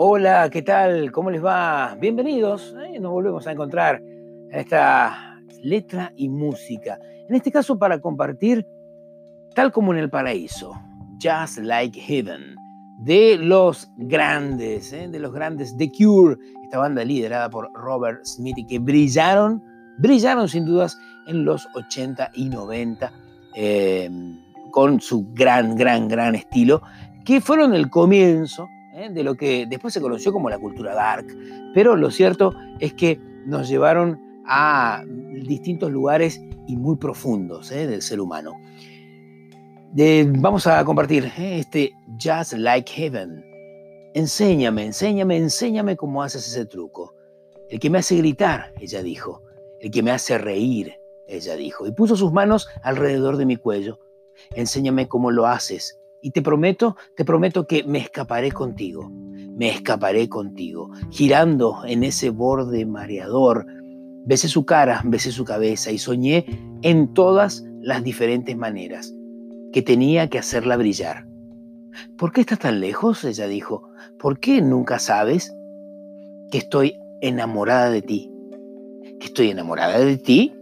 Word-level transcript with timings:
Hola, 0.00 0.48
¿qué 0.48 0.62
tal? 0.62 1.10
¿Cómo 1.10 1.28
les 1.28 1.44
va? 1.44 1.96
Bienvenidos. 2.00 2.72
¿eh? 2.86 3.00
Nos 3.00 3.10
volvemos 3.10 3.48
a 3.48 3.50
encontrar 3.50 4.00
en 4.00 4.48
esta 4.52 5.42
letra 5.64 6.12
y 6.14 6.28
música. 6.28 7.00
En 7.28 7.34
este 7.34 7.50
caso 7.50 7.76
para 7.76 8.00
compartir 8.00 8.64
Tal 9.56 9.72
como 9.72 9.92
en 9.92 9.98
el 9.98 10.08
paraíso, 10.08 10.80
Just 11.20 11.58
Like 11.58 11.98
Heaven, 11.98 12.54
de 13.00 13.38
los 13.38 13.90
grandes, 13.96 14.92
¿eh? 14.92 15.08
de 15.08 15.18
los 15.18 15.32
grandes 15.32 15.76
The 15.76 15.90
Cure, 15.90 16.36
esta 16.62 16.78
banda 16.78 17.04
liderada 17.04 17.50
por 17.50 17.68
Robert 17.72 18.24
Smith 18.24 18.56
y 18.56 18.66
que 18.68 18.78
brillaron, 18.78 19.60
brillaron 19.98 20.48
sin 20.48 20.64
dudas 20.64 20.96
en 21.26 21.44
los 21.44 21.66
80 21.74 22.30
y 22.34 22.48
90 22.48 23.12
eh, 23.56 24.08
con 24.70 25.00
su 25.00 25.26
gran, 25.32 25.74
gran, 25.74 26.06
gran 26.06 26.36
estilo, 26.36 26.82
que 27.24 27.40
fueron 27.40 27.74
el 27.74 27.90
comienzo 27.90 28.68
¿eh? 28.98 29.10
de 29.10 29.22
lo 29.22 29.34
que 29.34 29.66
después 29.66 29.94
se 29.94 30.00
conoció 30.00 30.32
como 30.32 30.50
la 30.50 30.58
cultura 30.58 30.94
dark. 30.94 31.26
Pero 31.74 31.96
lo 31.96 32.10
cierto 32.10 32.54
es 32.80 32.94
que 32.94 33.20
nos 33.46 33.68
llevaron 33.68 34.20
a 34.46 35.04
distintos 35.06 35.90
lugares 35.90 36.40
y 36.66 36.76
muy 36.76 36.96
profundos 36.96 37.70
del 37.70 38.02
ser 38.02 38.20
humano 38.20 38.54
vamos 40.38 40.66
a 40.66 40.84
compartir 40.84 41.24
¿eh? 41.38 41.58
este 41.58 41.92
Just 42.22 42.52
Like 42.54 42.90
Heaven. 42.92 43.44
Enséñame, 44.14 44.84
enséñame, 44.84 45.36
enséñame 45.36 45.96
cómo 45.96 46.22
haces 46.22 46.46
ese 46.46 46.66
truco. 46.66 47.14
El 47.70 47.78
que 47.78 47.90
me 47.90 47.98
hace 47.98 48.16
gritar, 48.16 48.72
ella 48.80 49.02
dijo. 49.02 49.42
El 49.80 49.90
que 49.90 50.02
me 50.02 50.10
hace 50.10 50.38
reír, 50.38 50.98
ella 51.26 51.56
dijo. 51.56 51.86
Y 51.86 51.92
puso 51.92 52.16
sus 52.16 52.32
manos 52.32 52.68
alrededor 52.82 53.36
de 53.36 53.46
mi 53.46 53.56
cuello. 53.56 54.00
Enséñame 54.54 55.08
cómo 55.08 55.30
lo 55.30 55.46
haces. 55.46 55.97
Y 56.22 56.30
te 56.30 56.42
prometo, 56.42 56.96
te 57.16 57.24
prometo 57.24 57.66
que 57.66 57.84
me 57.84 57.98
escaparé 57.98 58.52
contigo. 58.52 59.10
Me 59.10 59.70
escaparé 59.70 60.28
contigo. 60.28 60.90
Girando 61.10 61.84
en 61.86 62.04
ese 62.04 62.30
borde 62.30 62.86
mareador. 62.86 63.66
Besé 64.24 64.48
su 64.48 64.64
cara, 64.64 65.02
besé 65.04 65.32
su 65.32 65.44
cabeza 65.44 65.90
y 65.90 65.98
soñé 65.98 66.44
en 66.82 67.14
todas 67.14 67.64
las 67.80 68.04
diferentes 68.04 68.56
maneras 68.56 69.14
que 69.72 69.82
tenía 69.82 70.28
que 70.28 70.38
hacerla 70.38 70.76
brillar. 70.76 71.26
¿Por 72.16 72.32
qué 72.32 72.42
estás 72.42 72.58
tan 72.58 72.80
lejos? 72.80 73.24
Ella 73.24 73.46
dijo. 73.46 73.88
¿Por 74.18 74.38
qué 74.40 74.60
nunca 74.60 74.98
sabes 74.98 75.54
que 76.50 76.58
estoy 76.58 76.98
enamorada 77.20 77.90
de 77.90 78.02
ti? 78.02 78.30
¿Que 79.20 79.26
estoy 79.26 79.50
enamorada 79.50 79.98
de 79.98 80.16
ti? 80.16 80.54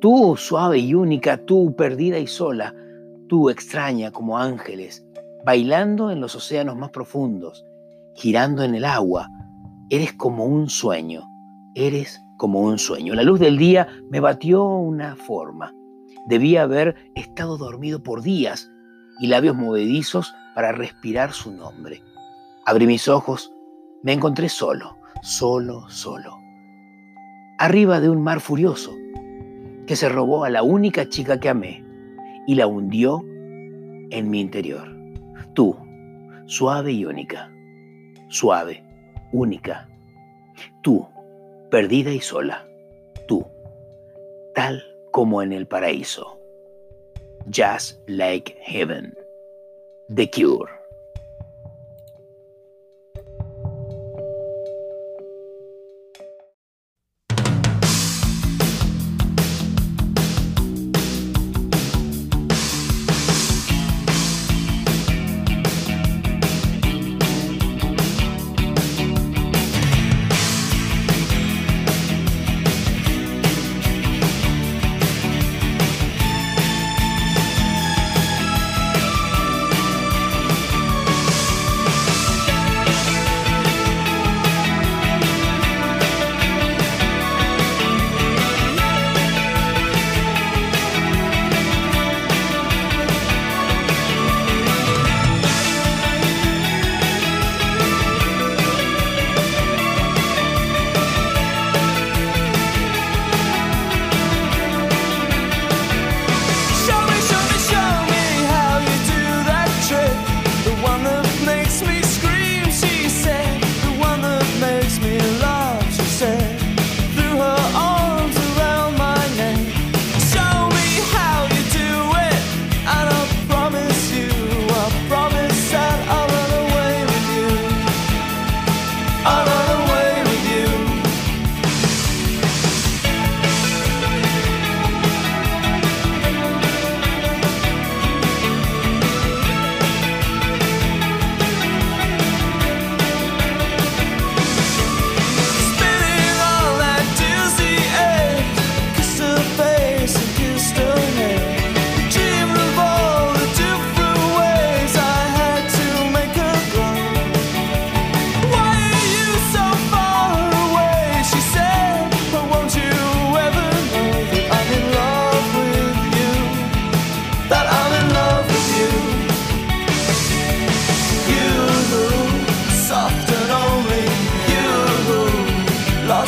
Tú, 0.00 0.36
suave 0.36 0.78
y 0.78 0.94
única, 0.94 1.38
tú, 1.38 1.74
perdida 1.76 2.18
y 2.18 2.26
sola, 2.26 2.74
tú, 3.32 3.48
extraña 3.48 4.10
como 4.10 4.36
ángeles, 4.36 5.06
bailando 5.42 6.10
en 6.10 6.20
los 6.20 6.34
océanos 6.34 6.76
más 6.76 6.90
profundos, 6.90 7.64
girando 8.14 8.62
en 8.62 8.74
el 8.74 8.84
agua, 8.84 9.30
eres 9.88 10.12
como 10.12 10.44
un 10.44 10.68
sueño, 10.68 11.22
eres 11.74 12.22
como 12.36 12.60
un 12.60 12.78
sueño. 12.78 13.14
La 13.14 13.22
luz 13.22 13.40
del 13.40 13.56
día 13.56 13.88
me 14.10 14.20
batió 14.20 14.66
una 14.66 15.16
forma 15.16 15.72
Debía 16.26 16.64
haber 16.64 17.10
estado 17.14 17.56
dormido 17.56 18.02
por 18.02 18.20
días 18.20 18.70
y 19.18 19.28
labios 19.28 19.56
movedizos 19.56 20.34
para 20.54 20.72
respirar 20.72 21.32
su 21.32 21.52
nombre. 21.52 22.02
Abrí 22.66 22.86
mis 22.86 23.08
ojos, 23.08 23.50
me 24.02 24.12
encontré 24.12 24.50
solo, 24.50 24.98
solo, 25.22 25.88
solo. 25.88 26.36
Arriba 27.58 27.98
de 27.98 28.10
un 28.10 28.22
mar 28.22 28.40
furioso 28.40 28.92
que 29.86 29.96
se 29.96 30.10
robó 30.10 30.44
a 30.44 30.50
la 30.50 30.62
única 30.62 31.08
chica 31.08 31.40
que 31.40 31.48
amé 31.48 31.91
y 32.46 32.54
la 32.54 32.66
hundió 32.66 33.20
en 34.10 34.30
mi 34.30 34.40
interior. 34.40 34.88
Tú, 35.54 35.76
suave 36.46 36.92
y 36.92 37.04
única, 37.04 37.52
suave, 38.28 38.82
única. 39.32 39.88
Tú, 40.82 41.06
perdida 41.70 42.12
y 42.12 42.20
sola. 42.20 42.66
Tú, 43.26 43.46
tal 44.54 44.82
como 45.10 45.42
en 45.42 45.52
el 45.52 45.66
paraíso. 45.66 46.38
Just 47.46 48.00
like 48.08 48.56
heaven. 48.60 49.14
The 50.08 50.30
Cure. 50.30 50.81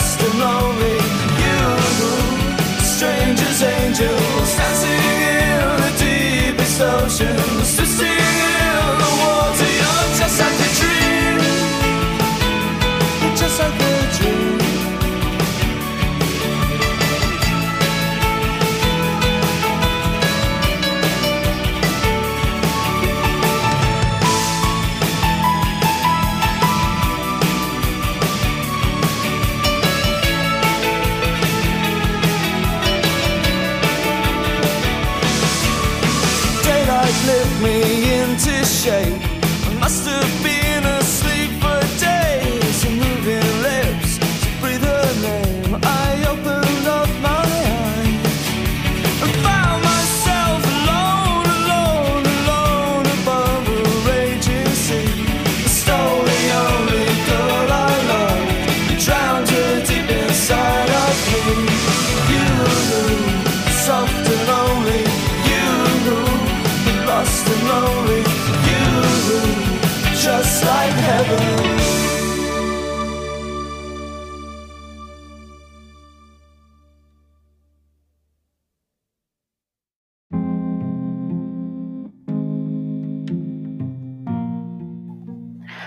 lost 0.04 0.20
and 0.20 0.38
lonely 0.38 1.03
I 38.86 39.76
must 39.80 40.06
have 40.06 40.42
been 40.42 40.63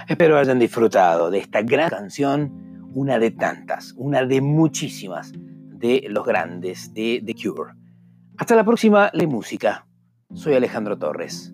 Espero 0.08 0.38
hayan 0.38 0.58
disfrutado 0.58 1.30
de 1.30 1.40
esta 1.40 1.62
gran 1.64 1.90
canción, 1.90 2.90
una 2.94 3.20
de 3.20 3.32
tantas, 3.32 3.94
una 3.98 4.24
de 4.24 4.40
muchísimas 4.40 5.34
de 5.36 6.06
los 6.08 6.26
grandes 6.26 6.94
de 6.94 7.22
The 7.26 7.36
Cure. 7.36 7.74
Hasta 8.38 8.56
la 8.56 8.64
próxima, 8.64 9.12
Le 9.14 9.28
Música. 9.28 9.86
Soy 10.34 10.54
Alejandro 10.54 10.98
Torres. 10.98 11.54